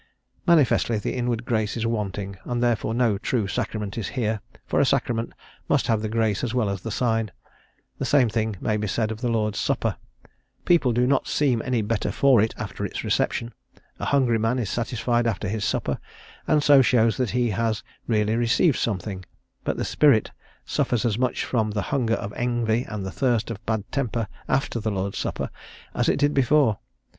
Manifestly 0.47 0.97
the 0.97 1.13
inward 1.13 1.45
grace 1.45 1.77
is 1.77 1.85
wanting, 1.85 2.35
and 2.43 2.63
therefore 2.63 2.91
no 2.95 3.19
true 3.19 3.47
sacrament 3.47 3.99
is 3.99 4.07
here, 4.17 4.41
for 4.65 4.79
a 4.79 4.83
sacrament 4.85 5.31
must 5.69 5.85
have 5.85 6.01
the 6.01 6.09
grace 6.09 6.43
as 6.43 6.55
well 6.55 6.71
as 6.71 6.81
the 6.81 6.89
sign, 6.89 7.29
The 7.99 8.05
same 8.05 8.27
thing 8.27 8.55
may 8.59 8.77
be 8.77 8.87
said 8.87 9.11
of 9.11 9.21
the 9.21 9.29
Lord's 9.29 9.59
Supper; 9.59 9.97
people 10.65 10.91
do 10.91 11.05
not 11.05 11.27
seem 11.27 11.61
any 11.61 11.81
the 11.81 11.87
better 11.87 12.11
for 12.11 12.41
it 12.41 12.55
after 12.57 12.83
its 12.83 13.03
reception; 13.03 13.53
a 13.99 14.05
hungry 14.05 14.39
man 14.39 14.57
is 14.57 14.71
satisfied 14.71 15.27
after 15.27 15.47
his 15.47 15.63
supper, 15.63 15.99
and 16.47 16.63
so 16.63 16.81
shows 16.81 17.17
that 17.17 17.29
he 17.29 17.51
has 17.51 17.83
really 18.07 18.35
received 18.35 18.79
something, 18.79 19.23
but 19.63 19.77
the 19.77 19.85
spirit 19.85 20.31
suffers 20.65 21.05
as 21.05 21.19
much 21.19 21.45
from 21.45 21.69
the 21.69 21.81
hunger 21.93 22.15
of 22.15 22.33
envy 22.33 22.85
and 22.89 23.05
the 23.05 23.11
thirst 23.11 23.51
of 23.51 23.63
bad 23.67 23.83
temper 23.91 24.27
after 24.49 24.79
the 24.79 24.89
Lord's 24.89 25.19
Supper 25.19 25.51
as 25.93 26.09
it 26.09 26.17
did 26.17 26.33
before. 26.33 26.79